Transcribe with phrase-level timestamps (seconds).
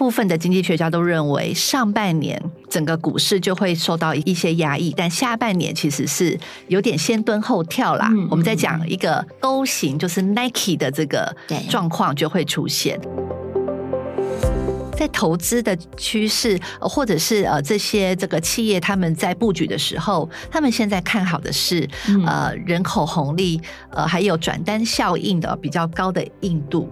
[0.00, 8.08] 部分的经济学家都认为，上半年整个股市就会受到一些压抑，但下半年其实是有点先蹲后跳啦。
[8.10, 11.36] 嗯、我们在讲一个勾形，就是 Nike 的这个
[11.68, 12.98] 状况就会出现。
[14.96, 21.86] 在投资的趋势，或者是呃这些这个企业他们在布局的时候，他们现在看好的是
[22.26, 23.60] 呃人口红利，
[23.90, 26.88] 呃还有转单效应的比较高的印度。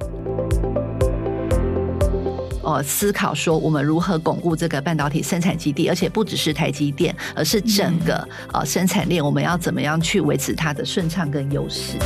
[2.69, 11.97] 呃，思考说我们如何巩固这个半导体生产基地，而且不只是台积电，而是整个呃生产链，我们要怎么样去维持它的顺畅跟优势。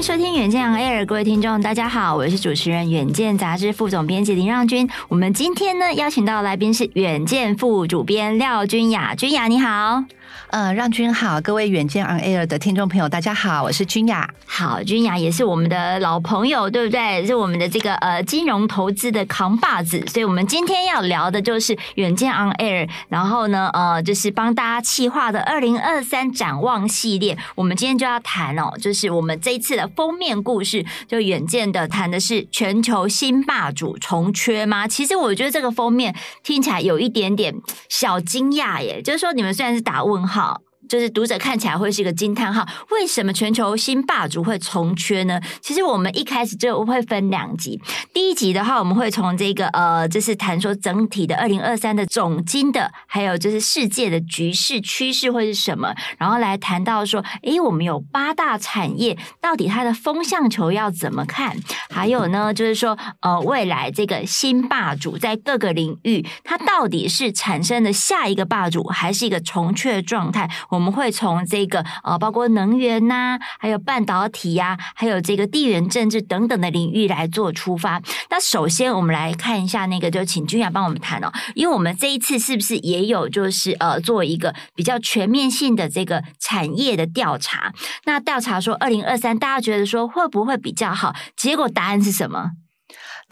[0.00, 4.88] 收听远见 Air，各位听众，大家好，我是主持人远见杂志副总编辑林让君。
[5.08, 10.04] 我们今天呢邀请到的来宾是远见副主编廖君雅，君雅你好。
[10.48, 14.28] 呃，让君好，各位远见 On Air 的听众朋友，大家好，我是君雅。
[14.46, 17.26] 好，君雅也是我们的老朋友，对不对？
[17.26, 27.36] 是我们的这个呃金融投资的扛把子，所以我们今天要聊的就是远见 On Air，然后呢，呃，就是帮大家企划的二零二三展望系列。
[27.54, 34.86] 我们今天就要谈哦，就是我们这一次的封面故事，就远见的谈的是全球新霸主重缺吗？
[34.86, 37.54] 其实我觉得这个封面听起来有一点点
[37.88, 40.42] 小惊讶耶，就是说你们虽然是打问号。
[40.42, 45.40] 好，就是读者看起来会是一个惊叹号，为什么全球新霸主会重缺呢？
[45.60, 47.80] 其实我们一开始就会分两集，
[48.12, 61.56] 第一集的话，我们会从这个呃，就是谈说整体的二零二三的总经的，还有就是世界的局势趋势会是什么，然后来谈到说，诶，我们有八大产业，到底它的风向球要怎么看？
[61.88, 70.50] 还有呢，就是说，呃，未来这个新霸主在各个领域，它到底是产生的下一个霸主，还是一个重缺状态？
[70.72, 78.00] 我们会从这个呃，包括能源呐、啊，还有半导体呀、啊，还有这个地缘政治等等的领域来做出发。
[78.30, 87.74] 那首先，我们来看一下那个，就请君雅帮我们谈哦，因为我们这一次是不是也有就是呃，做一个比较全面性的这个产业的调查？
[88.06, 91.14] 那调查说二零二三，大家觉得说会不会比较好？
[91.36, 92.52] 结果答案是什么？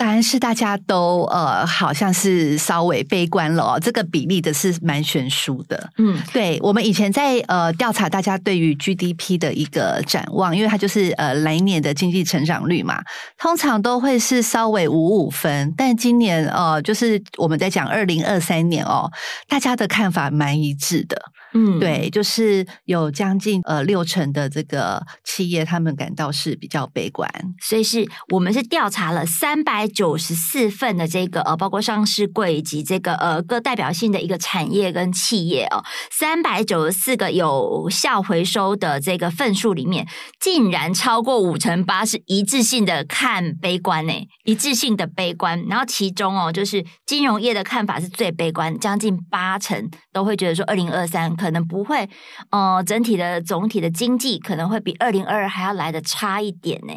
[0.00, 3.78] 答案是大家都呃，好像是稍微悲观了哦。
[3.78, 5.90] 这个比例的是蛮悬殊的。
[5.98, 13.02] 嗯，对，我们以前在呃调查大家对于 GDP 的一个展望，因为它就是呃来年的经济成长率嘛，
[13.36, 15.70] 通常都会是稍微五五分。
[15.76, 19.10] 但今年呃，就是我们在讲二零二三年哦，
[19.50, 21.20] 大家的看法蛮一致的。
[21.52, 27.28] 嗯，对，就是有将近呃六成的这个企业，他们感到是比较悲观，
[27.60, 40.06] 所以是我们是调查了三百九十四份的这个呃，包括上市柜以及这个呃各代表性的一个产业跟企业哦，三百九十四个有效回收的这个份数里面，
[40.38, 44.12] 竟然超过五成八是一致性的看悲观呢，
[44.44, 51.34] 一致性的悲观，然后其中哦，就是金融业的看法是最悲观，将近八成都会觉得说二零二三。
[51.40, 52.06] 可能不会，
[52.50, 56.92] 呃，整体的总体的经济可能会比二零二二还要来的差一点呢。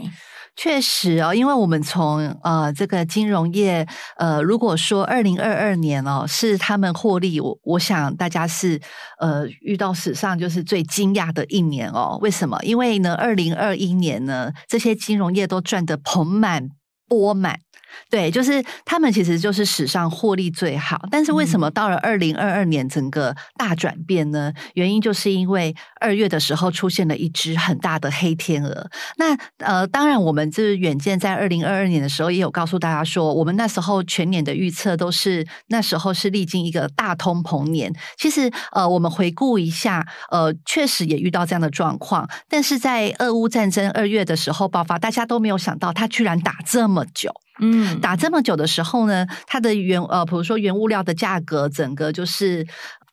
[0.55, 3.87] 确实哦，因为我们从呃这个金融业，
[4.17, 8.79] 呃，如果说二零二二年哦是他们获利，我我想大家是
[9.19, 12.19] 呃遇到史上就是最惊讶的一年哦。
[12.21, 12.59] 为什么？
[12.63, 16.69] 因为呢，二零二一年呢，这些金融业都赚得盆满
[17.07, 17.57] 钵满。
[18.09, 24.51] 对，就是他们其实就是史上获利最好，但是为什么到了二零二二年整个大转变呢？
[24.73, 28.89] 原因就是因为二月的时候出现了一只很大的黑天鹅。
[29.17, 37.93] 那呃，当然我们就是远见在二零二二年的时候也有告诉大家说，我们那时候全年的预测都是那时候是历经一个大通膨年。
[38.17, 47.31] 其实呃，我们回顾一下，呃，确实也遇到这样的状况，但是在俄乌战争二月的时候爆发，大家都没有想到它居然打这么久。
[47.59, 52.65] 嗯，打这么久的时候呢，它的原呃，比如说原物料的价格，整个就是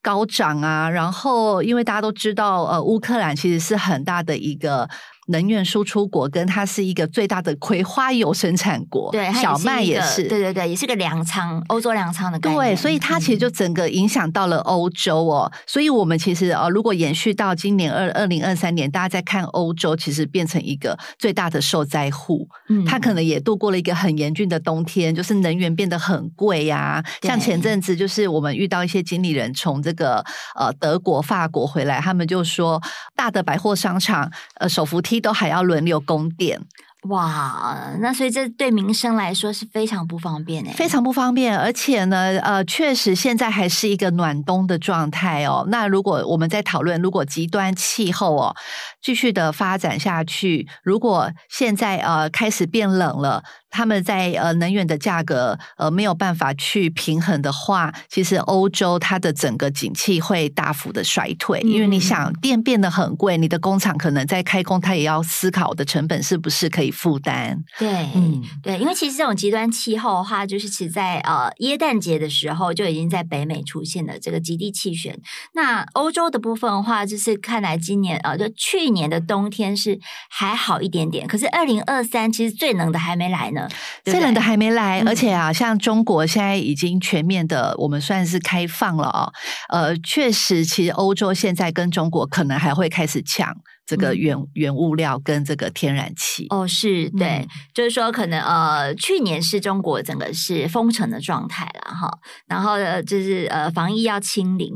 [0.03, 0.89] 高涨啊。
[0.89, 4.89] 然后，因为大家都知道，呃，乌克兰其实是很大的一个。
[5.27, 12.61] 能源输出国跟它是一个最大的葵花油生产国，对，小麦也是，对对对，也是个粮仓，欧洲粮仓的概念。
[12.61, 15.49] 对，所以它其实就整个影响到了欧洲哦。
[15.55, 22.49] 嗯、所以我们其实哦，如果延续到今年二二零二三年，大家在看欧洲，其实变成一个最大的受灾户。
[22.69, 27.05] 嗯，它可能也度过了一个很严峻的冬天，就是能源变得很贵呀、啊。
[27.23, 30.25] 像前阵子，就是我们遇到一些经理人从这个
[30.57, 32.83] 呃德国、法国回来，他们就说
[33.15, 35.20] 大的百货商场呃手扶梯。
[35.21, 36.61] 都还要轮流供电
[37.09, 41.59] 哇，那所以这对民生来说是非常不方便诶，非常不方便。
[41.59, 45.67] 而且呢，呃，确实现在还是一个暖冬的状态哦。
[45.69, 48.55] 那如果我们在讨论，如果极端气候哦
[49.01, 53.43] 继续的发展下去，如果现在呃开始变冷了。
[53.71, 67.63] 他们在呃能源的价格呃没有办法去平衡的话，其实欧洲它的整个景气会大幅的衰退，因为你想电变得很贵，你的工厂可能在开工，它也要思考的成本是不是可以负担。
[67.78, 75.19] 对，嗯，对，因为其实这种极端气候的话，就是其实在呃耶诞节的时候就已经在北美出现了这个极地气旋。
[75.55, 83.59] 那欧洲的部分的话，就是看来今年呃就去年的冬天是还好一点点，可是二零二三其实最冷的还没来呢。
[84.04, 89.33] 最冷的还没来，而且啊，像中国现在已经全面的，我们算是开放了哦。
[89.68, 93.57] 呃，确实，其实欧洲现在跟中国可能还会开始抢。
[93.91, 102.09] 这个原原物料跟这个天然气哦，是对，嗯、就是说可能呃，去年是中国整个是封城的状态了哈，
[102.47, 104.72] 然后呢就是呃防疫要清零，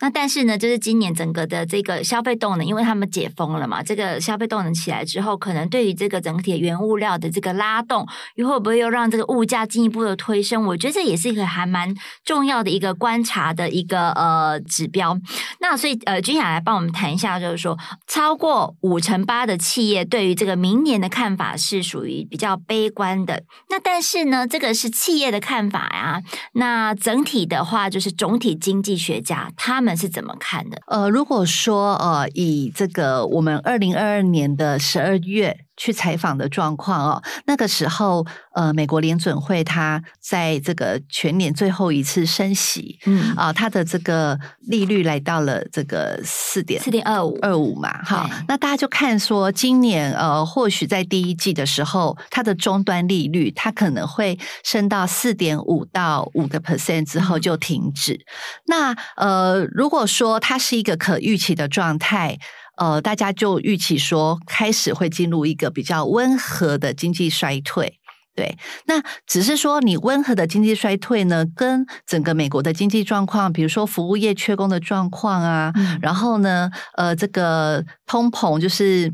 [0.00, 10.64] 那但是呢，就是今年整个的这个消费动能，因为他们解封了嘛，这个消费动能起来之后，可能对于这个整体原物料的这个拉动，又会不会又让这个物价进一步的推升？
[10.64, 11.94] 我觉得这也是一个还蛮
[12.24, 15.14] 重要的一个观察的一个呃指标。
[15.60, 18.53] 那所以呃，君雅来帮我们谈一下，就是说超过。
[18.80, 23.42] 五成八的企业对于这个明年的看法是属于比较悲观的。
[23.70, 26.22] 那但是呢，这个是企业的看法呀。
[26.54, 30.78] 那整体的话，就是总体经济学家他们是怎么看的？
[30.86, 35.58] 呃，如果说呃，以这个我们二零二二年的十二月。
[35.76, 38.24] 去采访的状况哦，那个时候，
[38.54, 58.14] 呃，美国联准会它在这个全年最后一次升息，嗯啊，它的这个利率来到了这个四点四点二五二五嘛，哈，那大家就看说，今年呃，或许在第一季的时候，它的终端利率它可能会升到四点五到五个 percent 之后就停止。
[58.14, 58.24] 嗯、
[58.66, 62.38] 那呃，如果说它是一个可预期的状态。
[62.76, 67.98] 呃，大家就预期说，开始会进入一个比较温和的经济衰退。
[68.36, 79.08] 对，那只是说你温和的经济衰退呢，跟整个美国的经济状况，比如说服务业缺工的状况啊，嗯、然后呢，呃，这个通膨就是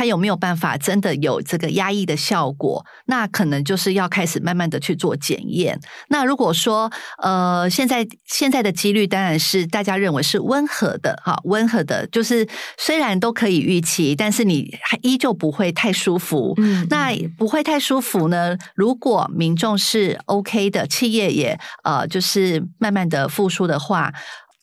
[0.00, 2.82] 它有没有办法真的有这个压抑的效果？
[3.04, 5.78] 那可能就是要开始慢慢的去做检验。
[6.08, 6.90] 那如果说
[7.22, 12.48] 呃，现在现在的几率当然是大家认为是温和的，哈，温和的，就是
[12.78, 16.54] 虽然都可以预期，但是你还依旧不会太舒服。
[16.56, 18.56] 嗯，那不会太舒服呢？
[18.74, 24.10] 如果民众是 OK 的，企业也呃，就是慢慢的复苏的话，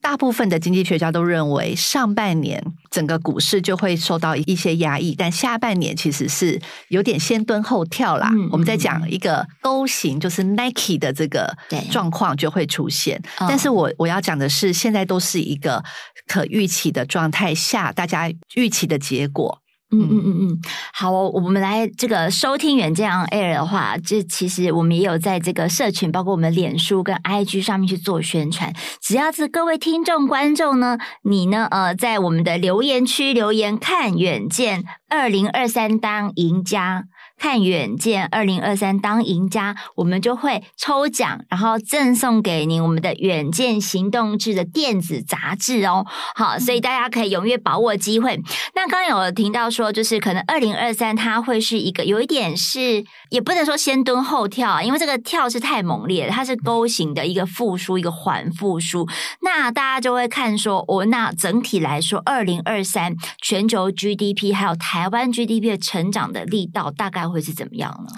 [0.02, 8.30] 大部分的经济学家都认为，上半年整个股市就会受到一些压抑，但下半年其实是有点先蹲后跳啦。
[8.32, 11.58] 嗯、我们在讲一个勾形，就是 Nike 的这个
[11.92, 13.22] 状况就会出现。
[13.40, 15.84] 但是我我要讲的是，现在都是一个
[16.28, 19.62] 可预期的状态下，大家预期的结果。
[19.89, 20.60] 嗯嗯嗯嗯，
[20.94, 28.74] 好，我们来这个收听远见 On Air 的话，这其实我们也有在这个社群，包括我们脸书跟 IG 上面去做宣传。
[29.01, 37.06] 只要是各位听众观众呢，你呢呃在我们的留言区留言，看远见二零二三当赢家。
[37.38, 46.06] 看远见二零二三当赢家，我们就会抽奖，然后赠送给您我们的远见行动志的电子杂志哦。
[46.36, 48.39] 好，所以大家可以踊跃把握机会。
[48.74, 59.08] 那刚刚有听到说，就是可能二零二三它会是一个有一点是，也不能说先蹲后跳，因为这个跳是太猛烈了，它是勾形的一个复苏，一个缓复苏。
[59.41, 68.13] 那大家就会看说，哦，那整体来说，二零二三全球 GDP 还有台湾 GDP 的成长的力道大概会是怎么样呢？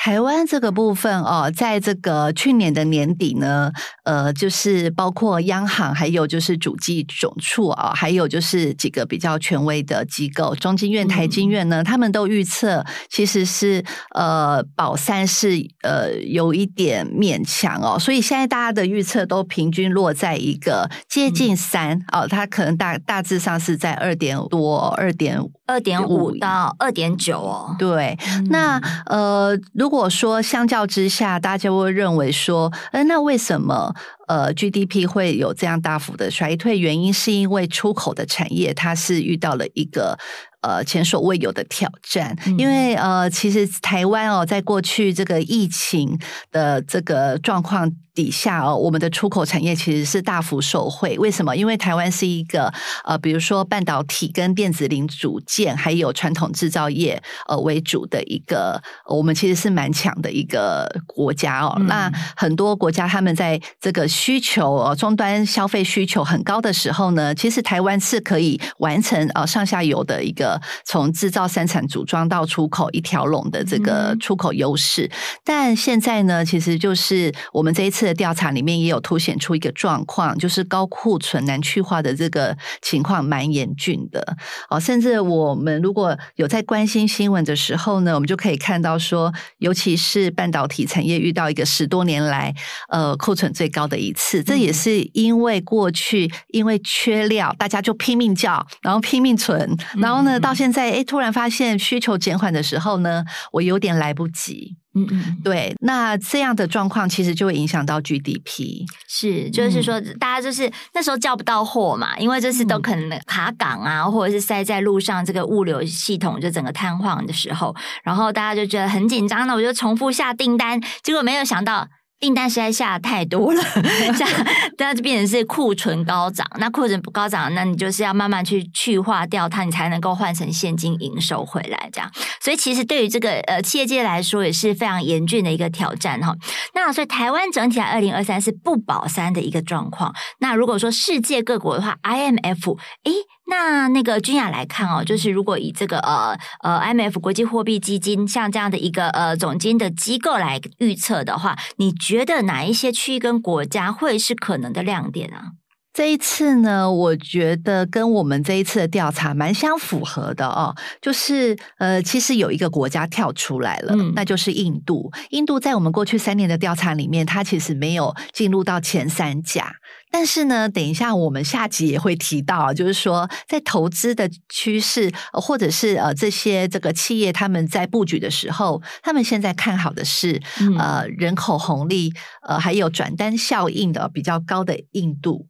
[0.00, 3.72] 台湾这个部分哦，在这个去年的年底呢，
[4.04, 33.94] 呃，就是包括央行，还有就是主计总处啊，还有就是几个比较权威的机构，中经院、台经院呢，嗯、他们都预测其实是呃保三是呃有一点勉强哦，所以现在大家的预测都平均落在一个接近三、嗯、哦，它可能大大致上是在二点多二点二点五到二点九哦，对，嗯、那呃如如果说相较之下，大家就会认为说，呃，那为什么
[34.26, 36.78] 呃 GDP 会有这样大幅的衰退？
[36.78, 40.18] 原因是因为出口的产业它是遇到了一个
[40.60, 42.36] 呃前所未有的挑战。
[42.44, 46.18] 嗯、因为呃，其实台湾哦，在过去这个疫情
[46.52, 51.16] 的这个状况底下哦，我们的出口产业其实是大幅受惠。
[51.20, 51.56] 为什么？
[51.56, 52.68] 因为台湾是一个
[53.04, 61.72] 呃，比如说半导体跟电子零组件，还有传统制造业呃为主的一个，我们其实是蛮强的一个国家哦。
[61.78, 75.04] 嗯、那很多国家他们在这个需求哦，终端消费需求很高的时候呢，其实台湾是可以完成呃上下游的一个从制造、生产、组装到出口一条龙的这个出口优势。
[75.04, 75.10] 嗯、
[75.44, 78.07] 但现在呢，其实就是我们这一次。
[78.08, 84.36] 的调查里面也有凸显出一个状况，就是高库存难去化的这个情况蛮严峻的
[84.70, 84.80] 哦。
[84.80, 92.54] 甚至我们如果有在关心新闻的时候呢，我们就可以看到说，尤其是半导体产业遇到一个十多年来
[92.88, 104.76] 呃库存最高的一次，这也是因为过去因为缺料，大家就拼命叫，然后拼命存，然后呢到现在哎突然发现需求减缓的时候呢，我有点来不及。
[105.02, 121.86] 嗯嗯，对，那这样的状况其实就会影响到 GDP，是，就是说大家就是那时候叫不到货嘛，因为这是都可能卡港啊，或者是塞在路上，这个物流系统就整个瘫痪的时候，然后大家就觉得很紧张，那我就重复下订单，结果没有想到。
[122.20, 123.62] 订单实在下太多了，
[124.18, 124.46] 这样，
[124.78, 126.46] 那就变成是库存高涨。
[126.58, 131.88] 那库存不高涨，那你就是要慢慢去去化掉它，你才能够换成现金营收回来。
[131.92, 132.10] 这样，
[132.40, 136.34] 所以其实对于这个呃企业界来说也是非常严峻的一个挑战哈。
[136.74, 140.12] 那所以台湾整体在二零二三是不保三的一个状况。
[140.40, 143.12] 那如果说世界各国的话，IMF，诶
[143.48, 155.52] 那那个君雅来看哦，就是如果以这个呃呃 IMF 国际货币基金像这样的一个呃总经的机构来预测的话，你觉得哪一些区域跟国家会是可能的亮点啊？
[155.94, 165.10] 这一次呢，我觉得跟我们这一次的调查蛮相符合的哦，就是呃，其实有一个国家跳出来了，嗯、那就是印度。
[165.30, 169.74] 印度在我们过去三年的调查里面，它其实没有进入到前三甲。
[170.10, 182.12] 但是呢，等一下我们下集也会提到，就是说在投资的趋势，或者是呃这些这个企业他们在布局的时候，他们现在看好的是、嗯、呃人口红利，
[182.42, 185.46] 呃还有转单效应的比较高的印度。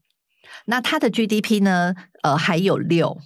[0.66, 1.94] 那它的 GDP 呢？
[2.22, 3.18] 呃，还有六。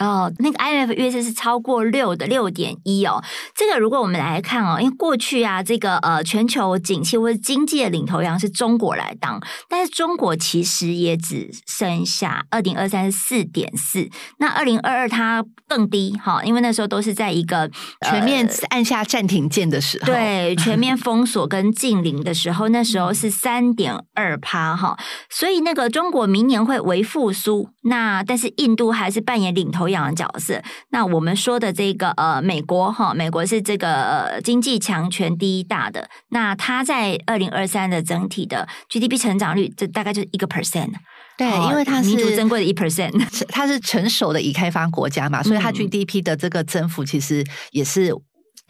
[0.00, 3.22] 哦，那个 IMF 预测是超过六的六点一哦。
[3.54, 9.38] 这个如果我们来看哦，因为过去啊，这个呃全球景气或者经济的领头羊是中国来当，
[9.68, 17.70] 但是中国其实也只剩下二零二三四点四，那二零二二它更低哈，因为那时候都是在一个
[18.08, 29.89] 全面按下暂停键的时候，对，全面 封锁跟禁令的时候，那时候是三点二趴哈，所以那个中国明年会为复苏，那但是印度还是扮演领头。
[29.90, 40.92] 头羊的角色，那我们说的这个呃，美国哈，美国是这个呃经济强权第一大的，那它在二零二三的整体的 GDP 成长率，这大概就是一个 percent，
[41.36, 43.12] 对，因为它是民族珍贵的一 percent，
[43.48, 48.14] 它是成熟的已开发国家嘛，所以它 GDP 的这个增幅其实也是。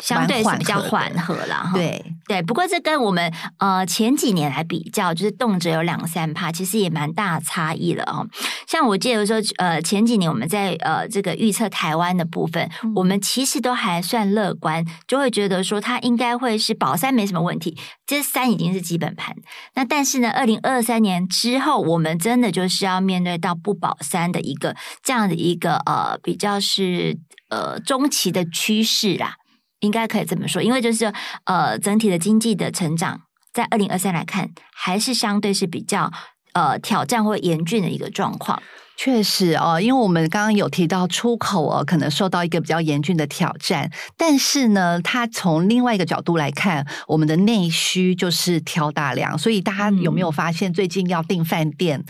[0.01, 2.43] 相对是比较缓和了，对对。
[2.43, 8.27] 不过这跟我们呃前几年来比较，就是动辄有两三趴，其实也蛮大差异了哦。
[8.67, 17.77] 像我记得说，呃前几年我们在呃这个预测台湾的部分，嗯、我们其实都还算乐观，就会觉得说它应该会是保三没什么问题，
[18.07, 19.37] 这三已经是基本盘。
[19.75, 27.19] 那但是呢，二零二三年之后，我们真的就是要面对到不保三的一个这样的一个呃比较是
[27.51, 29.35] 呃中期的趋势啦。
[29.81, 31.13] 应该可以这么说，因为就是
[31.45, 33.21] 呃，整体的经济的成长，
[33.53, 36.11] 在二零二三来看，还是相对是比较
[36.53, 38.63] 呃挑战或严峻的一个状况。
[39.03, 52.05] 确实哦，因为我们刚刚有提到出口哦，可能受到一个比较严峻的挑战，但是呢，它从另外一个角度来看，我们的内需就是挑大梁，所以大家有没有发现最近要订饭店？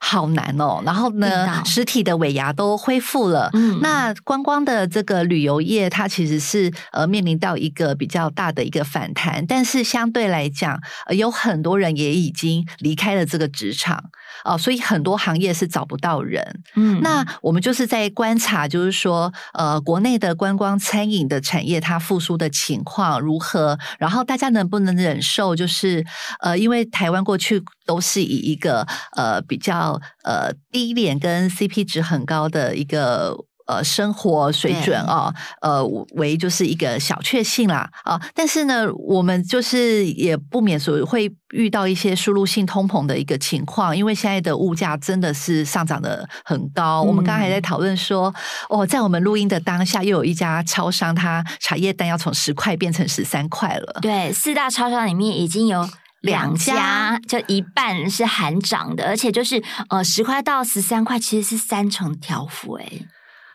[0.00, 3.48] 好难哦，然后呢，实体的尾牙都恢复了。
[3.52, 14.06] 嗯，那观光的这个旅游业，它其实是呃面临到一个比较大的一个反弹，但是相对来讲，呃，有很多人也已经离开了这个职场
[14.44, 16.62] 哦，呃，所以很多行业是找不到人。
[16.74, 25.54] 嗯，那我们就是在观察，就是说，呃，国内的观光餐饮的产业它复苏的情况如何，然后大家能不能忍受？
[25.54, 26.04] 就是
[26.40, 30.00] 呃，因为台湾过去都是以一个呃比较。
[30.24, 33.36] 呃，低廉跟 CP 值很高的一个
[33.72, 38.20] 呃生活水准啊，呃为就是一个小确幸啦啊。
[38.34, 47.02] 但是呢，我们就是也不免所会遇到一些输入性通膨的一个情况，因为现在的物价真的是上涨的很高。
[47.02, 48.34] 嗯、我们刚才还在讨论说，
[48.68, 53.98] 哦，在我们录音的当下，又有一家超商，它茶叶蛋要从十块变成十三块了。
[54.02, 55.88] 对，四大超商里面已经有。
[56.22, 63.02] 两家，就一半是含涨的，而且就是呃十块到十三块，其实是三成调幅诶。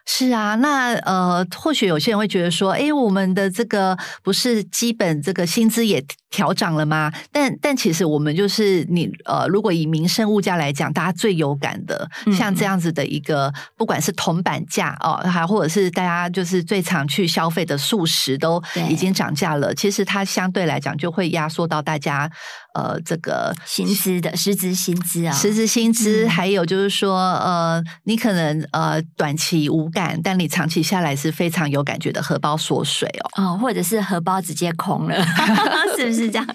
[0.09, 7.11] 是啊，那呃，或许有些人会觉得说，哎，我们的这个不是基本这个薪资也调涨了吗？
[7.29, 22.31] 但但其实我们就是你呃，如果以民生物价来讲，大家最有感的，像这样子的一个，不管是铜板价哦，还或者是大家就是最常去消费的素食都已经涨价了，其实它相对来讲就会压缩到大家。
[22.77, 35.25] 呃，这个薪资的实职薪资啊，实职薪资，嗯、还有就是说，呃，你可能呃短期无感，但你长期下来是非常有感觉的，荷包缩水哦，哦，或者是荷包直接空了，
[35.97, 36.47] 是不是这样？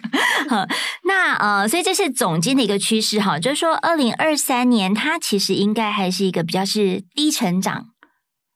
[1.04, 7.86] 那呃，所以这是总经的一个趋势哈，就是说，二零二三年它其实应该还是一个比较是低成长。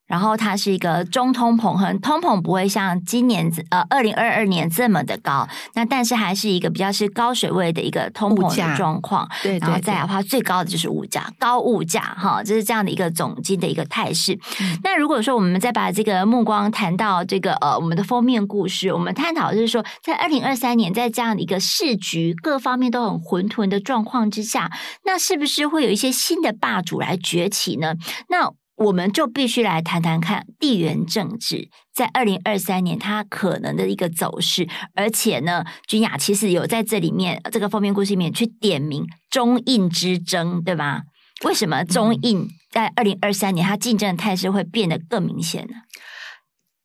[0.06, 9.28] 然后它是一个中通膨，很通膨不会像今年呃二零二二年这么的高，那但是还是一个比较是高水位的一个通膨的状况。
[9.42, 14.34] 对，对，对，然后再来的话，最高的就是物价，高物价哈，这是这样的一个总金的一个态势。
[14.60, 24.70] 嗯、那如果说我们再把这个目光谈到这个呃我们的封面故事，我们探讨就是说，在二零二三年在这样的一个市局各方面都很混沌的状况之下，
[25.04, 27.94] 那是不是会有一些新的霸主来崛起呢？
[28.28, 41.02] 那我们就必须来谈谈看地缘政治在二零二三年它可能的一个走势，而且呢，君雅其实有在这里面这个封面故事里面去点名中印之争，对吧？
[41.44, 45.74] 为什么中印在二零二三年它竞争的态势会变得更明显呢？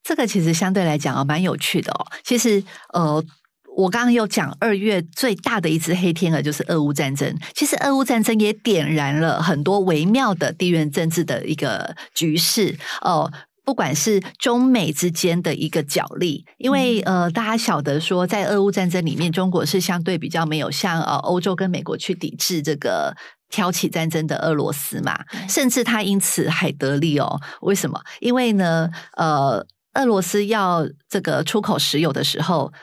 [0.03, 2.07] 这个其实相对来讲啊，蛮有趣的哦。
[2.23, 3.23] 其实呃。
[3.75, 7.33] 我刚刚有讲，二月最大的一只黑天鹅就是俄乌战争。
[7.53, 13.31] 其实，俄乌战争也点燃了很多微妙的地缘政治的一个局势哦。
[13.63, 23.15] 不管是中美之间的一个角力，因为呃，大家晓得说，在俄乌战争里面，中国是相对比较没有像呃欧洲跟美国去抵制这个
[23.49, 27.39] 挑起战争的俄罗斯嘛，甚至他因此还得利哦。
[27.61, 28.01] 为什么？
[28.19, 32.73] 因为呢，呃，俄罗斯要这个出口石油的时候。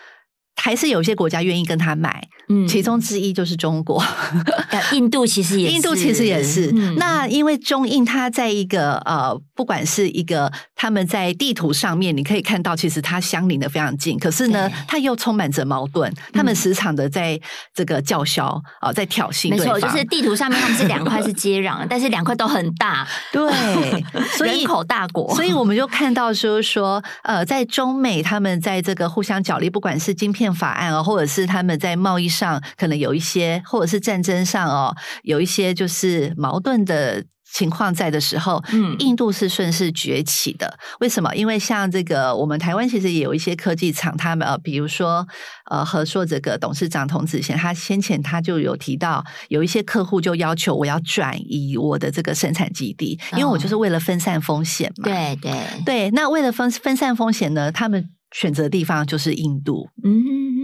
[0.58, 4.02] 还是有些国家愿意跟他买，嗯，其中之一就是中国，
[4.92, 6.70] 印度其实也是，印度其实也是。
[6.74, 17.40] 嗯、那因为中印它在一个呃，不管是一个他们在地图上面，你可以看到其实它相邻的非常近，可是呢，它又充满着矛盾，他们时常的在
[17.74, 18.46] 这个叫嚣
[18.80, 19.50] 啊、呃，在挑衅。
[19.50, 23.50] 没错，就是地图上面他们是两块是接壤， 但是两块都很大，对，
[24.36, 30.48] 所以人口大国，所以我们就看到就是说呃，在中美他们在这个互相角力，不管是晶片。
[30.48, 40.78] 法案啊，或者是他们在贸易上可能有一些，或者是战争上哦，有一些就是矛盾的情况在的时候，嗯，印度是顺势崛起的。
[41.00, 41.34] 为什么？
[41.34, 45.26] 因为像这个，我们台湾其实也有一些科技厂，他们呃，比如说
[45.70, 55.04] 呃，和硕这个董事长童子贤，他先前他就有提到，有一些客户就要求我要转移我的这个生产基地，因为我就是为了分散风险嘛。
[55.04, 55.52] 对对
[55.84, 58.10] 对，那为了分分散风险呢，他们。
[58.34, 60.12] 选择的地方就是印度，嗯，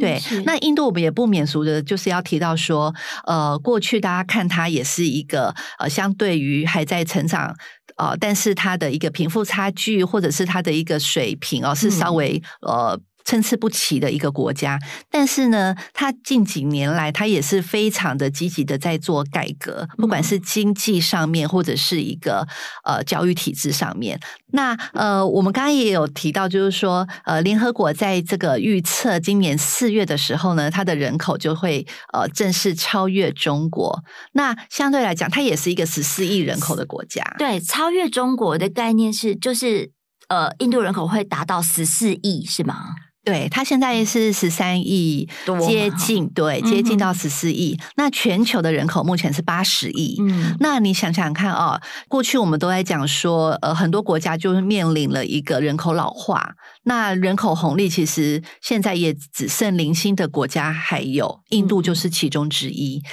[0.00, 0.20] 对。
[0.44, 2.94] 那印度我们也不免俗的，就是要提到说，
[3.26, 7.54] 呃，过去大家看它也是一个呃，相对于还在成长，
[7.96, 13.00] 呃，但是它的一个贫富差距或者是它的一个水平哦，呃，是稍微，嗯，呃。
[13.24, 14.78] 参差不齐的一个国家，
[15.10, 22.46] 但是呢，它近几年来，它也是非常的积极的在做改革，不管是经济上面，或者是一个
[22.84, 24.20] 呃教育体制上面。
[24.52, 34.04] 那呃，我们刚刚也有提到，就是说，呃，联合国在这个预测今年四月的时候呢，它的人口就会呃正式超越中国。
[34.32, 37.24] 那相对来讲，它也是一个十四亿人口的国家。
[37.38, 39.90] 对，超越中国的概念是，就是
[40.28, 42.90] 呃，印度人口会达到十四亿，是吗？
[43.24, 45.26] 对，它现在是十三亿，
[45.66, 47.74] 接近对，接近到十四亿。
[47.80, 50.16] 嗯、那全球的人口目前是八十亿。
[50.20, 62.98] 嗯，那你想想看啊、哦，过去我们都在讲说，呃，很多国家就是面临了一个人口老化，那人口红利其实现在也只剩零星的国家还有，印度就是其中之一。
[62.98, 63.08] 嗯、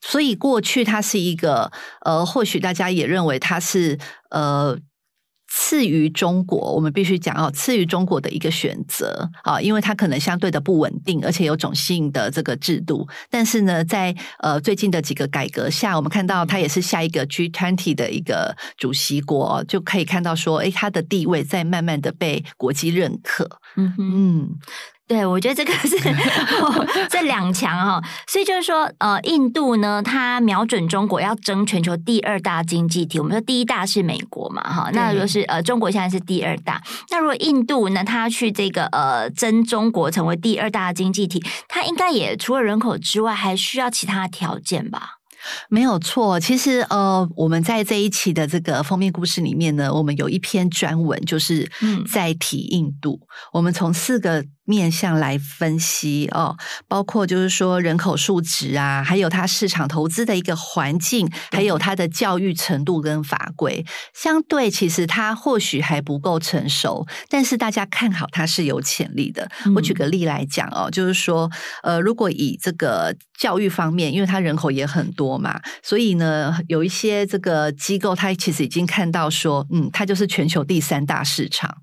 [0.00, 1.70] 所以过去它是一个，
[2.04, 3.96] 呃，或许大家也认为它是
[4.30, 4.76] 呃。
[5.54, 13.06] 次于中国，我们必须讲哦，次于中国的一个选择啊，因为它可能相对的不稳定，而且有种姓的这个制度。
[13.28, 23.58] 但是呢，在呃最近的几个改革下，我们看到它也是下一个 G20 的一个主席国，就可以看到说，诶，它的地位在慢慢的被国际认可。
[23.76, 24.58] 嗯哼嗯。
[25.12, 25.94] 对，我觉得这个是、
[26.64, 33.18] 哦、这两强哈，所以就是说，呃，印度呢，它瞄准中国要争全球第二大经济体。
[33.18, 36.82] 我们说第一大是美国嘛，哈，那就是呃，中国现在是第二大。
[37.10, 45.18] 那如果印度呢，它去这个呃争中国成为第二大经济体，它应该也除了人口之外，还需要其他条件吧？
[45.68, 51.68] 没有错，其实呃，我们在这一期的这个封面故事里面呢，我们有一篇专文，就是
[52.08, 53.18] 在提印度。
[53.20, 69.50] 嗯、我们从四个面向来分析哦，包括就是说人口数值啊，还有它市场投资的一个环境，还有它的教育程度跟法规，相对其实它或许还不够成熟，但是大家看好它是有潜力的。
[69.64, 71.50] 嗯、我举个例来讲哦，就是说
[71.82, 81.78] 呃，如果以这个教育方面，因为它人口也很多嘛，所以呢，有一些这个机构它其实已经看到说，嗯，它就是全球第三大市场。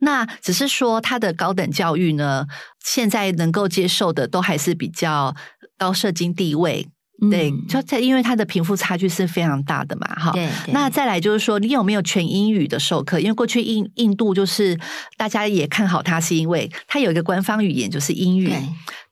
[0.00, 2.46] 那只是说，他的高等教育呢，
[2.84, 5.34] 现在能够接受的都还是比较
[5.78, 6.88] 高社经地位，
[7.22, 10.32] 嗯、对，就在因为他的贫富差距是非常大的嘛，哈。
[10.32, 10.48] 对。
[10.72, 13.20] 那再来就是说，你有没有全英语的授课？
[13.20, 14.78] 因为过去印印度就是
[15.16, 18.52] 大家也看好它，是因为它有一个官方语言就是英语。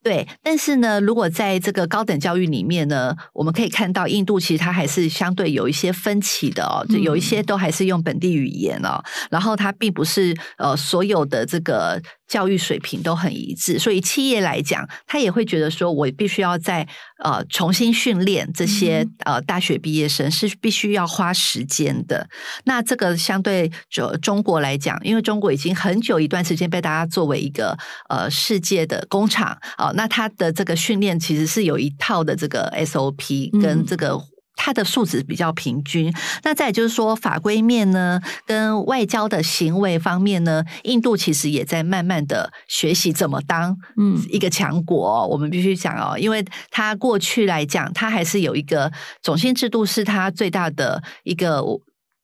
[0.03, 12.03] 对，但是呢，如果在这个高等教育里面呢，我们可以看到印度其实它还是相对有一些分歧的哦，就有一些都还是用本地语言哦，嗯、然后它并不是呃所有的这个
[12.33, 16.89] 教育水平都很一致，所以企业来讲，他也会觉得说我必须要在
[17.23, 22.27] 呃重新训练这些呃大学毕业生是必须要花时间的。
[22.65, 27.77] 那这个相对就中国来讲，因为中国已经很久一段时间被大家作为一个
[28.09, 29.89] 呃世界的工厂啊。
[29.89, 34.19] 呃那他的这个训练其实是有一套的这个 SOP，跟这个
[34.63, 36.09] 他的素质比较平均。
[36.09, 45.27] 嗯、那再就是说法规面呢，跟外交的行为方面呢，印度其实也在慢慢的学习怎么当嗯一个强国。
[45.27, 51.65] 嗯、我们必须讲哦，因为它过去来讲，它还是有一个种姓制度，是它最大的一个。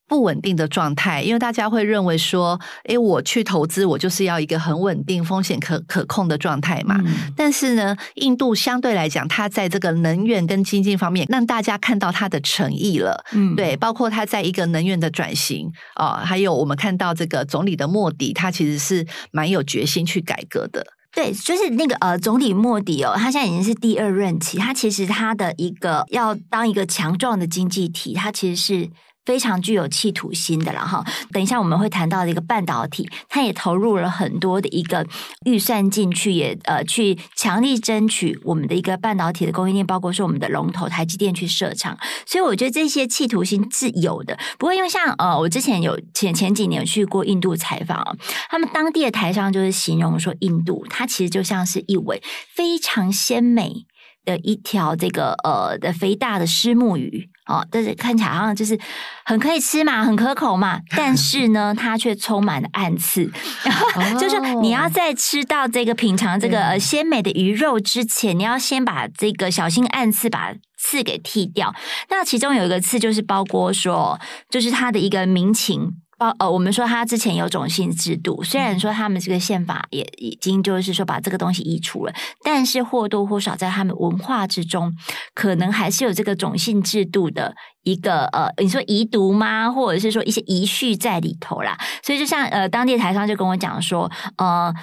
[0.09, 6.99] 不稳定的状态，因为大家会认为说，诶，我去投资，我就是要一个很稳定、风险可可控的状态嘛。
[7.05, 13.23] 嗯、但是呢，印度相对来讲，它在这个能源跟经济方面，让大家看到它的诚意了。
[13.33, 20.83] 嗯，对，包括它在一个能源的转型啊、哦，还有我们看到这个总理的莫迪，他其实是蛮有决心去改革的。
[21.13, 28.89] 对，就是那个呃，总理莫迪哦，他现在已经是第二任期，他其实他的一个要当一个强壮的经济体，他其实是。
[29.25, 35.05] 非常具有企图心的了哈，等一下我们会谈到的一个半导体，它也投入了很多的一个
[35.45, 44.37] 预算进去，也呃去强力争取我们的一个半导体的供应链，包括说我们的龙头台积电去设厂，所以我觉得这些企图心是有的。
[44.57, 48.15] 不过因为像呃，我之前有前前几年有去过印度采访啊，
[48.49, 52.23] 他们当地的台商就是形容说，印度它其实就像是一尾
[52.55, 53.85] 非常鲜美
[54.25, 57.29] 的一条这个呃的肥大的虱目鱼。
[57.47, 58.79] 哦，但是看起来好像就是
[59.25, 63.23] 很可以吃嘛，很可口嘛， 但是呢，它却充满了暗刺。
[63.95, 71.73] 哦、 就是你要在吃到这个品尝这个鲜美的鱼肉之前，嗯、你要先把这个小心暗刺把刺给剔掉。
[72.09, 74.19] 那其中有一个刺就是包括说，
[74.51, 75.93] 就是它的一个民情。
[76.19, 84.93] 包呃，我们说他之前有种姓制度，虽然说他们这个宪法也已经就是说把这个东西移除了，但是或多或少在他们文化之中，
[85.33, 89.71] 可能还是有这个种姓制度的一个呃，你说遗毒吗？
[89.71, 91.77] 或者是说一些遗绪在里头啦。
[92.03, 94.73] 所以就像呃，当地台商就跟我讲说，呃。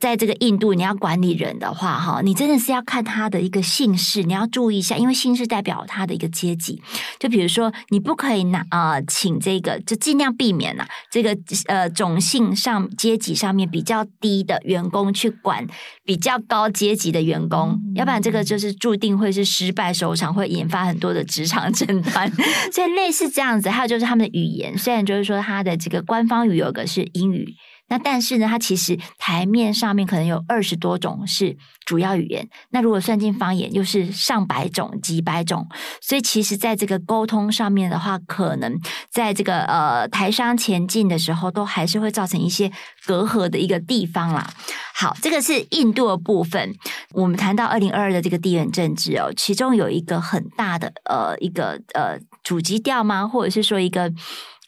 [0.00, 6.80] 在这个印度，你要管理人的话，哈，你真的是要看他的一个姓氏，你要注意一下，因为姓氏代表他的一个阶级。
[7.18, 15.66] 就比如说，你不可以拿啊、呃，请这个，就尽量避免呐，这个呃种姓上阶级上面比较低的员工去管
[16.04, 22.30] 比较高阶级的员工，嗯、要不然这个就是注定会是失败收场，会引发很多的职场争端。
[22.72, 27.54] 所以类似这样子，还有就是他们的语言，虽然就是说他的这个官方语有个是英语。
[27.88, 35.66] 那但是呢，它其实台面上面可能有二十多种是主要语言，那如果算进方言，又是上百种、几百种，
[36.02, 38.78] 所以其实在这个沟通上面的话，可能
[39.10, 42.70] 在这个呃台商前进的时候，都还是会造成一些
[43.06, 44.50] 隔阂的一个地方啦。
[44.94, 46.74] 好，这个是印度的部分。
[47.12, 53.26] 我们谈到二零二二的这个地缘政治哦，其中有一个很大的呃一个呃主基调吗？
[53.26, 54.12] 或者是说一个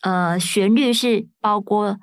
[0.01, 1.99] 呃旋律是包括。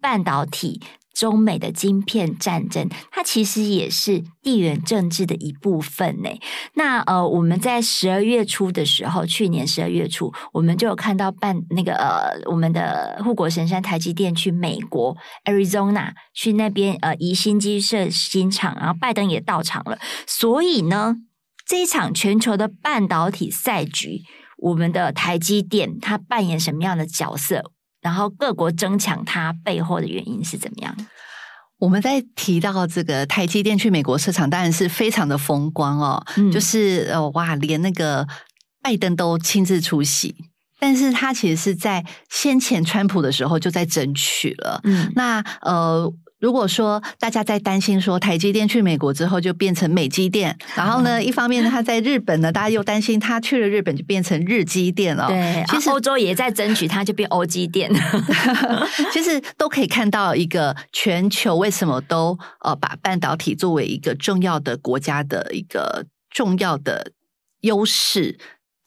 [0.00, 0.80] 半导体
[1.12, 6.30] 中美的晶片战争，它其实也是地缘政治的一部分呢。
[6.74, 19.98] 那呃，我们在十二月初的时候，去年十二月初，我们就有看到办那个呃，我们的护国神山台积电去美国 Arizona 去那边呃移新机设新厂，然后拜登也到场了。
[20.26, 21.16] 所以呢，
[21.66, 24.22] 这一场全球的半导体赛局，
[24.58, 27.72] 我们的台积电它扮演什么样的角色？
[28.00, 30.96] 然后各国争抢它背后的原因是怎么样？
[31.78, 38.26] 我们在提到这个台积电去美国设厂，当然是非常的风光哦，嗯、就是呃哇，连那个
[38.82, 40.34] 拜登都亲自出席，
[40.78, 46.12] 但是他其实是在先前川普的时候就在争取了，嗯，那呃。
[46.40, 55.28] 如果说大家在担心说台积电去美国之后就变成美积电，然后呢，一方面呢，他在日本呢，大家又担心他去了日本就变成日积电了。
[55.28, 57.90] 对，其实欧洲也在争取，它就变欧积电。
[59.12, 67.12] 其实都可以看到一个全球为什么都呃把半导体作为一个重要的国家的一个重要的
[67.60, 68.38] 优势。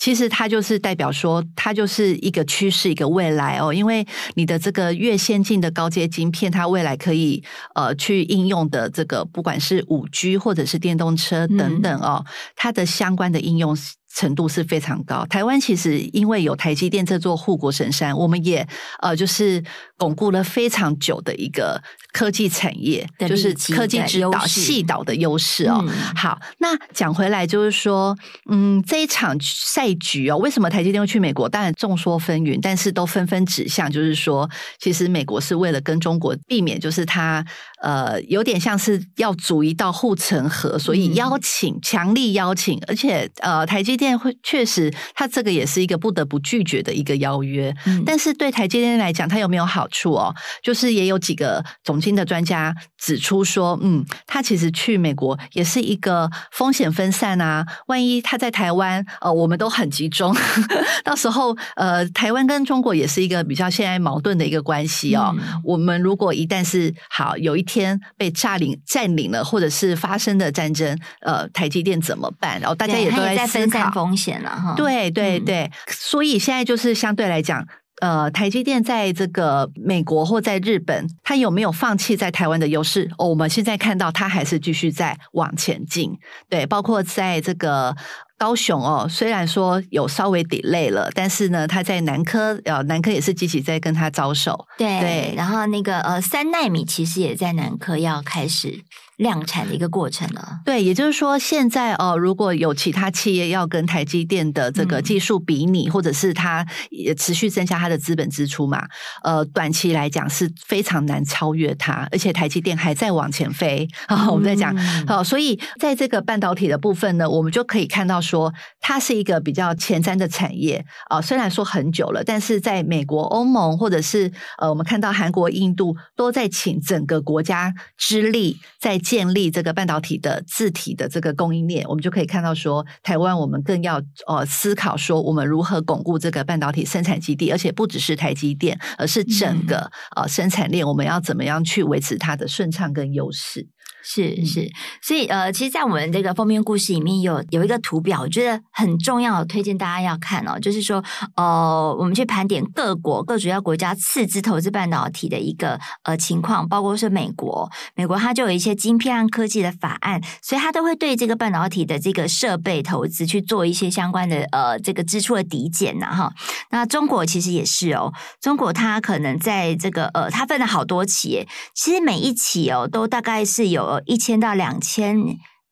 [0.04, 3.74] 其实它就是代表说，它就是一个趋势，一个未来哦。
[3.74, 7.42] 因为你的这个越先进的高阶晶片，它未来可以
[7.74, 13.74] 呃去应用的这个，不管是五 G 或者是电动车等等哦，它的相关的应用
[14.16, 15.26] 程度是非常高。
[15.26, 18.68] 台湾其实因为有台积电这座护国神山，我们也
[19.02, 19.64] 呃就是
[19.98, 25.84] 巩固了非常久的一个科技产业，就是科技指导细导的优势哦。
[26.16, 28.16] 好，那讲回来就是说，
[28.50, 31.48] 嗯，这一场赛局哦，为什么台积电会去美国？
[31.48, 34.50] 当然众说纷纭，但是都纷纷指向，就是说，
[34.80, 37.46] 其实美国是为了跟中国避免，就是它
[37.82, 47.76] 呃有点像是要组一道护城河，所以邀请，强力邀请，而且呃台积电会确实，它这个也是一个不得不拒绝的一个邀约。
[47.88, 50.36] 嗯，但是对台积电来讲，它有没有好处哦？
[50.62, 52.04] 就是也有几个总。
[52.04, 57.66] 经的专家指出说，嗯，他其实去美国也是一个风险分散啊。
[57.88, 60.36] 万一他在台湾，呃，我们都很集中，
[61.02, 65.34] 到时候，呃，台湾跟中国也是一个比较现在矛盾的一个关系哦。
[65.38, 72.60] 嗯、我们如果一旦是好有一天被占领占领了，或者是发生的战争，呃，台积电怎么办？
[72.60, 74.74] 然后大家也都在，在分散风险了哈。
[74.76, 77.66] 对对对，嗯、所以现在就是相对来讲。
[78.02, 83.10] 呃，台积电在这个美国或在日本，它有没有放弃在台湾的优势？
[83.18, 86.12] 哦，我们现在看到它还是继续在往前进。
[86.50, 87.96] 对，包括在这个
[88.38, 94.68] 高雄哦，虽然说有稍微 delay 了，但是呢，它在南科，呃，南科也是积极在跟它招手。
[94.78, 98.84] 对，对，然后那个呃，三奈米其实也在南科要开始。
[99.18, 108.88] 量产的一个过程了，对，也就是说，现在哦，如果有其他企业要跟台积电的这个技术比拟，嗯、或者是它也持续增加它的资本支出嘛，
[109.24, 114.32] 呃，短期来讲是非常难超越它，而且台积电还在往前飞啊、 哦。
[114.32, 121.22] 我们在讲，好、嗯，所以在这个半导体的部分呢，我们就可以看到说，它是一个比较前瞻的产业啊、呃。
[121.22, 129.00] 虽然说很久了，但是在美国、欧盟或者是呃，我们看到韩国、印度都在请整个国家之力在。
[129.04, 143.68] 建立这个半导体的自体的这个供应链，我们就可以看到说，台湾我们更要呃思考说，我们如何巩固这个半导体生产基地，而且不只是台积电，而是整个呃生产链，我们要怎么样去维持它的顺畅跟优势。
[144.06, 144.70] 是是，
[145.02, 150.60] 所以呃，其实，在我们这个封面故事里面有有一个图表，我觉得很重要，推荐大家要看哦。
[150.60, 151.02] 就是说，
[151.38, 166.34] 呃，我们去盘点各国各主要国家次之投资半导体的一个呃情况，包括是美国，美国它就有一些晶片和科技的法案，所以它都会对这个半导体的这个设备投资去做一些相关的呃这个支出的抵减呐哈。
[166.72, 168.12] 那中国其实也是哦，
[168.42, 173.93] 中国它可能在这个呃，它分了好多期，其实每一期哦都大概是有。
[174.06, 175.18] 一千到两千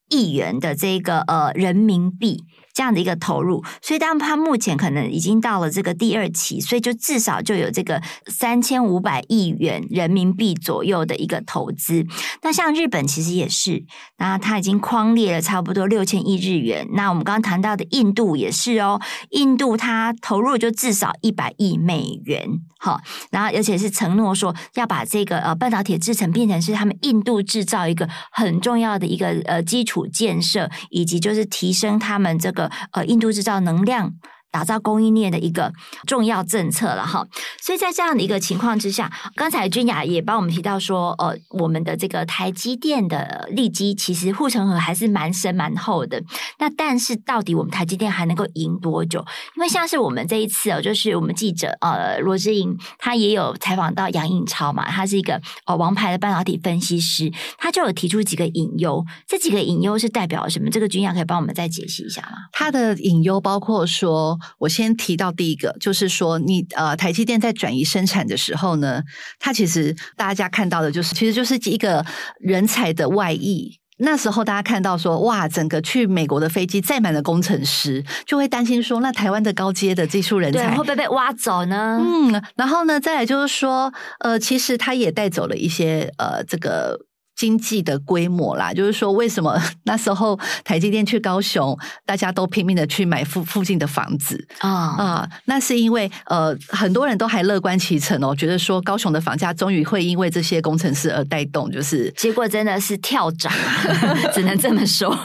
[0.08, 2.44] 亿元的这个呃人民币。
[2.74, 12.06] 这样的一个投入，所以当他目前可能已经到了这个第二期，所以就至少就有这个三千五百亿元人民币左右的一个投资。
[12.40, 13.84] 那像日本其实也是，
[14.16, 16.88] 那他已经框列了差不多六千亿日元。
[16.94, 18.98] 那我们刚刚谈到的印度也是哦，
[19.30, 32.61] 印度它投入就至少一百亿美元，好，然后而且是承诺说要把这个呃半导体制成变成是他们印度制造一个很重要的一个呃基础建设，以及就是提升他们这个。
[32.92, 34.14] 呃，印度制造能量
[34.52, 35.72] 打造供应链的一个
[36.06, 37.26] 重要政策了哈。
[37.60, 46.22] 所以在这样的一个情况之下，刚才君雅也帮我们提到说，呃，我们的这个台积电的利基其实护城河还是蛮深蛮厚的。
[46.58, 49.24] 那但是到底我们台积电还能够赢多久？
[49.56, 59.02] 因为像是我们这一次哦，就是我们记者呃罗志颖，他也有采访到杨颖超嘛，他是一个呃王牌的半导体分析师，他就有提出几个隐忧。
[59.26, 60.68] 这几个隐忧是代表什么？
[60.68, 62.36] 这个君雅可以帮我们再解析一下吗？
[62.52, 69.02] 他的隐忧包括说，我先提到第一个，就是说你呃台积电在转移生产的时候呢，
[69.38, 72.04] 它其实大家看到的就是，其实就是一个
[72.40, 73.78] 人才的外溢。
[73.98, 82.00] 那时候大家看到说，哇，整个去美国的飞机载满了工程师，就会担心说，那台湾的高阶的技术人才会不会被挖走呢？
[82.02, 86.98] 嗯，然后呢，再来就是说，呃，其实他也带走了一些呃这个。
[87.34, 95.28] 经济的规模啦，就是说，为什么 那时候台积电去高雄，大家都拼命的去买附附近的房子啊啊？
[95.46, 103.52] 那是因为呃，很多人都还乐观其成哦，觉得说高雄的房价终于会因为这些工程师而带动，就是结果真的是跳涨，
[104.32, 105.16] 只能这么说。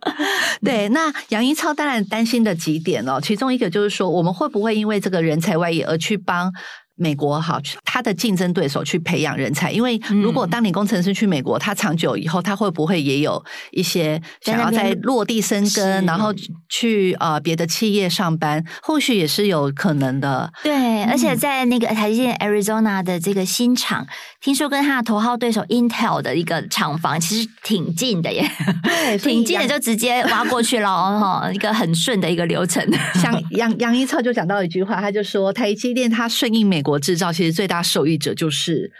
[0.64, 6.52] 对，那杨英超当然担心的几点哦，其中一个就是说，我们会不会因为这个人才外溢而去帮？
[7.00, 16.30] 美国好，他的竞争对手去培养人才，因为如果当你工程师去美国，他长久以后，他会不会也有一些想要在落地生根，然后
[16.68, 20.52] 去呃别的企业上班，或许也是有可能的。
[20.62, 24.06] 对，而且在那个台积电 Arizona 的这个新厂，
[24.42, 28.46] 听说跟他的头号对手 Intel 的一个厂房其实挺近的耶，
[29.22, 32.86] 挺近的就直接挖过去了哈， 一个很顺的一个流程。
[33.18, 36.89] 像杨杨一超就讲到一句话，他就说台积电他顺应美国。
[36.90, 38.90] 国制造其实最大受益者就是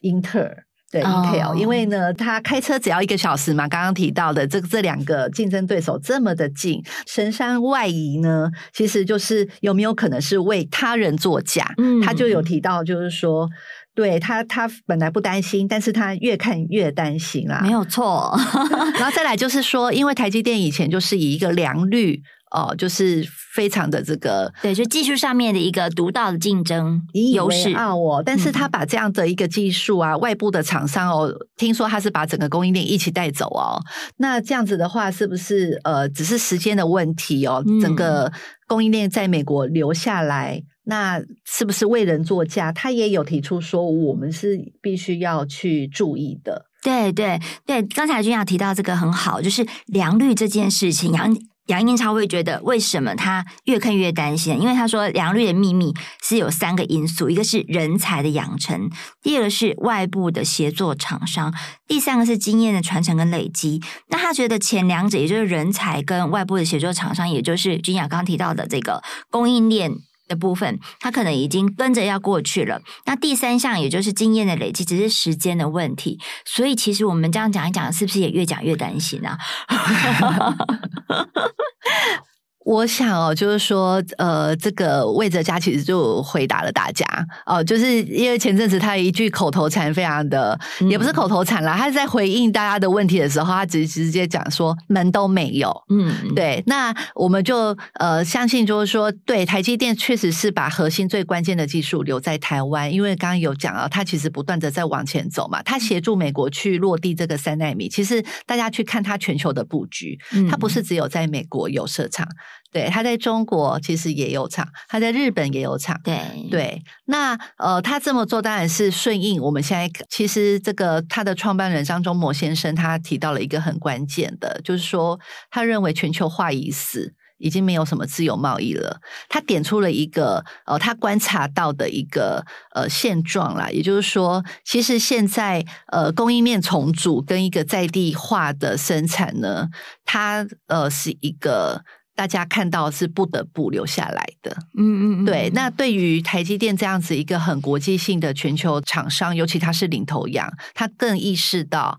[0.00, 1.26] 英特尔，对、oh.
[1.26, 3.68] Intel，因为呢，他开车只要一个小时嘛。
[3.68, 11.74] 刚刚提到的这这两个竞争对手这么的近，神山外移呢，其实就是有没有可能是为他人作假？
[11.78, 13.48] 嗯，他就有提到，就是说，
[13.94, 18.34] 对他，他本来不担心，但是他越看越担心啦，没有错。
[18.98, 22.22] 然后再来就是说，因为台积电以前就是以一个良率。
[22.50, 27.00] 哦，就是非常的这个，对，就技术上面的一个独到的竞争
[27.32, 28.22] 优势哦。
[28.24, 33.80] 但是他把这样的一个技术啊，嗯、外部的厂商哦，听说他是把整个供应链一起带走哦。
[34.16, 37.62] 那这样子的话，是不是呃，只是时间的问题哦？
[37.66, 38.32] 嗯、整个
[38.66, 42.72] 供应链在美国留下来，那是不是为人作嫁？
[42.72, 46.66] 他也有提出说，我们是必须要去注意的。
[46.82, 51.32] 对对对，刚才君雅提到这个很好，就是良率这件事情，杨。
[51.70, 54.60] 杨英超会觉得，为什么他越看越担心？
[54.60, 58.90] 因为他说，良率的秘密是有三个因素：一个是人才的养成，
[59.22, 61.54] 第二个是外部的协作厂商，
[61.86, 63.80] 第三个是经验的传承跟累积。
[64.08, 69.92] 那他觉得前两者，也就是人才跟外部的协作厂商，也就是君雅刚提到的这个供应链。
[70.30, 72.80] 的部分，他可能已经跟着要过去了。
[73.04, 76.20] 那第三项，也就是经验的累积，只是时间的问题。
[76.44, 79.36] 所以，其实我们这样讲一讲，是不是也越讲越担心啊？
[82.64, 87.06] 我想哦，就是说，呃，这个魏哲家其实就回答了大家
[87.46, 95.74] 哦，就是因为前阵子他有一句口头禅，非常的，也不是口头禅啦，他在回应大家的问题的时候，他直直接讲说门都没有。
[95.88, 96.62] 嗯，对。
[96.66, 107.88] 那我们就呃相信，就是说，对台积电确实是把核心最关键的技术留在台湾，因为刚刚有讲啊，他其实不断的在往前走嘛，他协助美国去落地这个三纳米。
[107.88, 110.18] 其实大家去看他全球的布局，
[110.50, 112.28] 他不是只有在美国有设厂。
[112.72, 116.00] 对，他在中国其实也有厂，他在日本也有厂。
[116.04, 119.90] 对对，那呃，他这么做当然是顺应我们现在。
[120.08, 125.18] 其实这个他的创办人张忠谋先生他提到了一个很关键的，就是说
[125.50, 129.00] 他认为全球化已死，已经没有什么自由贸易了。
[129.28, 139.68] 他点出了一个呃，他观察到的一个呃现状啦，也就是说，其实现在呃供应链重组跟一个在地化的生产呢，
[140.04, 141.82] 它呃是一个。
[142.14, 145.50] 大家看到是不得不留下来的，嗯嗯，对。
[145.54, 151.96] 那对于台积电这样子一个很国际性的全球厂商，尤其它是领头羊，它更意识到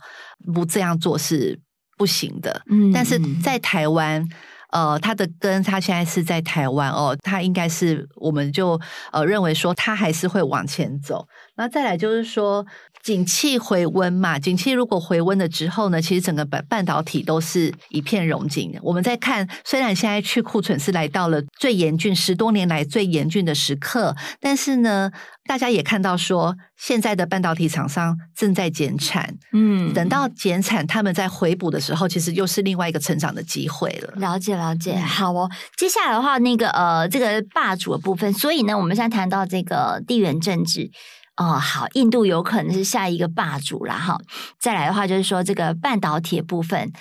[0.53, 1.59] 不这样做是
[1.97, 2.61] 不行的。
[2.69, 4.27] 嗯，但是在台湾，
[4.71, 8.79] 呃，它的根它现在是在台湾哦，它应该是我们就
[9.11, 11.25] 呃认为说它还是会往前走。
[11.55, 12.63] 那再来就是说，
[13.03, 18.79] 景气回温嘛，景气如果回温了之后呢，其实整个半半导体都是一片荣景的。
[18.81, 25.11] 我们在看，虽然现在去库存是来到了最严峻十多年来最严峻的时刻，但是呢，
[25.45, 34.13] 大家也看到说，现在的半导体厂商正在减产，嗯，等到减产，他们在回补的时候，其实又是另外一个成长的机会了。
[34.17, 35.49] 了解，了解，好哦。
[35.75, 40.91] 接下来的话，那个呃，这个霸主的部分，所以呢，我们现在谈到这个地缘政治。
[41.41, 44.21] 哦，好，印度有可能是下一个霸主了哈。
[44.59, 46.93] 再来的话，就是说这个半导体部分。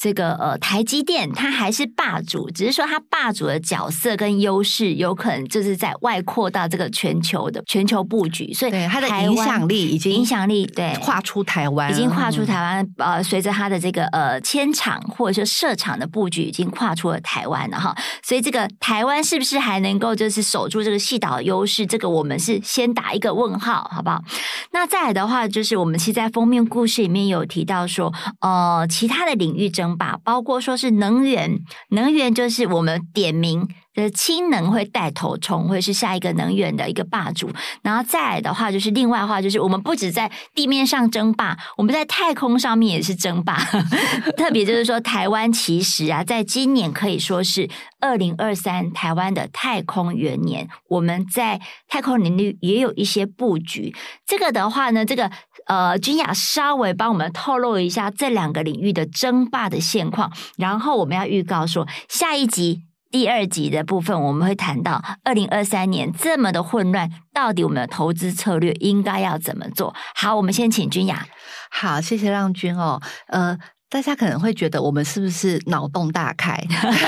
[0.00, 12.88] 这个呃，台积电它还是霸主，只是说它霸主的角色跟优势有可能就是在外扩到这个全球的全球布局，所以它的影响力已经影响力对跨出台湾，已经跨出台湾。
[12.98, 17.92] 呃，随着它的这个呃迁厂或者说设厂的布局，已经跨出了台湾了哈。
[18.22, 21.84] 所以这个台湾是不是还能够就是守住这个矽岛优势？
[21.84, 24.22] 这个我们是先打一个问号，好不好？
[24.70, 29.87] 那再来的话，就是我们其实在封面故事里面有提到说，呃，其他的领域争。
[29.96, 31.58] 包括说是能源，
[31.90, 33.68] 能源就是我们点名。
[33.94, 37.50] 的氢能会带头冲，会是下一个能源的一个霸主。
[37.82, 43.56] 然后再来的话，就是另外的话，就是我们不止在地面上争霸，我们在太空上面也是争霸。
[44.38, 47.68] 特别就是说，台湾其实啊，在今年可以说是
[47.98, 53.92] 二零二三台湾的太空元年，我们在太空领域也有一些布局。
[54.24, 55.28] 这个的话呢，这个
[55.68, 62.82] 呃，君雅稍微帮我们透露一下这两个领域的争霸的现况，然后我们要预告说下一集。
[63.10, 69.94] 第二集的部分，我们会谈到二零二三年这么的混乱，到底我们的投资策略应该要怎么做？
[70.14, 71.26] 好，我们先请君雅。
[71.70, 73.58] 好，谢谢浪君哦，呃。
[73.90, 76.62] 大家可能会觉得我们是不是脑洞大开？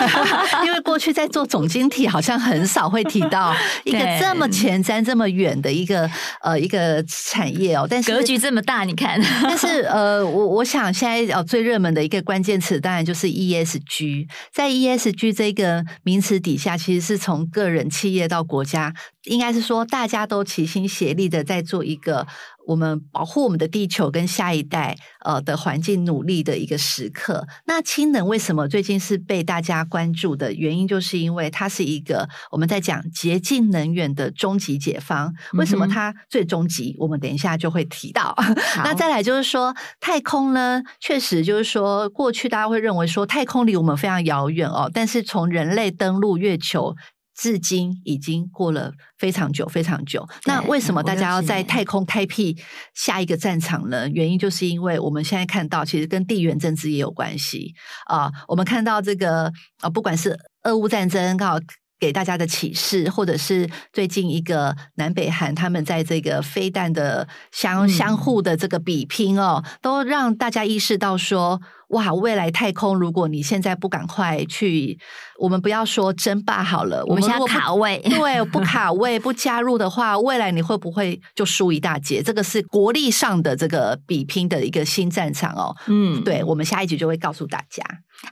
[0.64, 3.54] 因为过去在做总经体，好像很少会提到
[3.84, 6.10] 一个这么前瞻、这么远的一个
[6.42, 7.86] 呃一个产业哦。
[7.88, 9.20] 但是格局这么大，你看。
[9.42, 14.26] 但是呃，我我想现在哦最热门的一个关键词，当然就是 ESG。
[14.50, 22.26] 在 ESG 这个名词底下，其实是从个人、企业到国家，应该是说大家都齐心协力的在做一个。
[22.66, 27.46] 我们保护我们的地球跟下一代呃的环境努力的一个时刻。
[27.66, 35.32] 那氢能为什么最近是被大家关注的原因，就是因为它是一个我们在讲洁净能源的终极解方。
[35.54, 36.94] 为什么它最终极？
[36.98, 38.34] 我们等一下就会提到。
[38.84, 46.94] 那再来就是说太空呢，确实就是说过去大家会认为说太空离我们非常遥远哦，但是从人类登陆月球。
[47.40, 50.28] 至今已经过了非常久，非常久。
[50.44, 52.54] 那为什么大家要在太空开辟
[52.92, 54.06] 下一个战场呢？
[54.10, 57.74] 原因就是因为我们现在看到，其实跟地缘政治也有关系
[58.04, 58.32] 啊、呃。
[58.48, 61.58] 我们看到这个啊，不管是俄乌战争，刚好
[61.98, 71.62] 给大家的启示，或者是最近一个南北韩他们在这个飞弹的相相互的这个比拼哦，都让大家意识到说。
[71.90, 72.12] 哇！
[72.14, 74.98] 未来太空，如果你现在不赶快去，
[75.38, 82.22] 我们不要说争霸好了，我们现在卡位，对，不卡位不加入的话，未来你会不会就输一大截？
[82.22, 85.74] 这个是国力上的这个比拼的一个新战场哦。
[85.86, 87.82] 嗯，对，我们下一集就会告诉大家。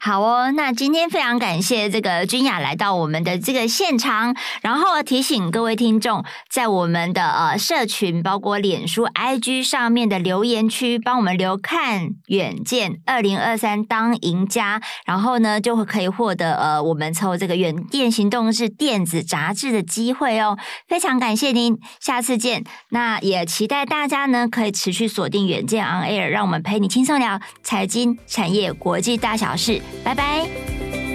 [0.01, 20.59] 好哦，那今天非常感谢这个君雅来到我们的这个现场，然后提醒各位听众，在我们的呃社群，包括脸书、IG 上面的留言区，帮我们留看远见二零二二三当赢家，然后呢就会可以获得呃我们抽这个远见行动日电子杂志的机会哦。
[20.87, 22.65] 非常感谢您，下次见。
[22.91, 29.81] 那也期待大家呢可以持续锁定远见 On Air，让我们陪你轻松聊财经、产业、国际大小事。
[30.05, 31.08] 拜拜。